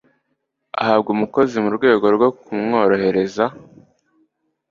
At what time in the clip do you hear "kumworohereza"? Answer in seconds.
2.41-3.45